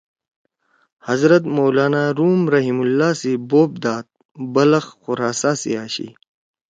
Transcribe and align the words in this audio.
حضرت 1.07 1.43
مولانا 1.57 2.03
روم 2.17 2.41
رحمھم 2.53 2.77
اللّٰہ 2.83 3.11
سی 3.21 3.33
بوپ 3.49 3.71
داد 3.83 4.05
بلخ 4.53 4.85
خراسان 5.03 5.55
سی 5.61 5.71
آشی۔ 5.83 6.07